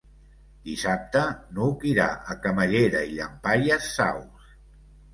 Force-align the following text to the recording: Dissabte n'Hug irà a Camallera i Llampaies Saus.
Dissabte 0.69 1.21
n'Hug 1.59 1.87
irà 1.91 2.09
a 2.15 2.39
Camallera 2.49 3.05
i 3.11 3.15
Llampaies 3.21 3.95
Saus. 4.01 4.53